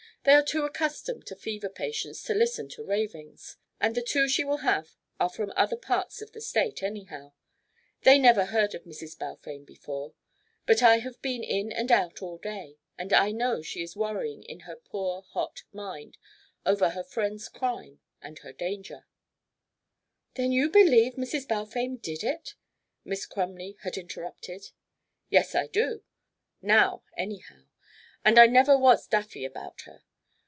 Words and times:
They 0.23 0.33
are 0.33 0.43
too 0.43 0.65
accustomed 0.65 1.25
to 1.25 1.35
fever 1.35 1.67
patients 1.67 2.21
to 2.25 2.35
listen 2.35 2.69
to 2.69 2.83
ravings, 2.83 3.57
and 3.79 3.95
the 3.95 4.03
two 4.03 4.27
she 4.29 4.43
will 4.43 4.57
have 4.57 4.95
are 5.19 5.31
from 5.31 5.51
other 5.55 5.75
parts 5.75 6.21
of 6.21 6.31
the 6.31 6.41
State, 6.41 6.83
anyhow. 6.83 7.33
They 8.03 8.19
never 8.19 8.45
heard 8.45 8.75
of 8.75 8.83
Mrs. 8.83 9.17
Balfame 9.17 9.65
before. 9.65 10.13
But 10.67 10.83
I 10.83 10.99
have 10.99 11.19
been 11.23 11.43
in 11.43 11.71
and 11.71 11.91
out 11.91 12.21
all 12.21 12.37
day, 12.37 12.77
and 12.99 13.11
I 13.13 13.31
know 13.31 13.63
she 13.63 13.81
is 13.81 13.95
worrying 13.95 14.43
in 14.43 14.59
her 14.59 14.75
poor 14.75 15.23
hot 15.23 15.63
mind 15.73 16.19
both 16.63 16.73
over 16.73 16.89
her 16.91 17.03
friend's 17.03 17.49
crime 17.49 17.99
and 18.21 18.37
her 18.45 18.53
danger" 18.53 19.07
"Then 20.35 20.51
you 20.51 20.69
believe 20.69 21.15
Mrs. 21.15 21.47
Balfame 21.47 21.97
did 21.97 22.23
it?" 22.23 22.53
Miss 23.03 23.25
Crumley 23.25 23.75
had 23.81 23.97
interrupted. 23.97 24.69
"Yes, 25.31 25.55
I 25.55 25.65
do 25.65 26.03
now, 26.61 27.01
anyhow; 27.17 27.63
and 28.23 28.37
I 28.37 28.45
never 28.45 28.77
was 28.77 29.07
daffy 29.07 29.45
about 29.45 29.81
her. 29.87 30.03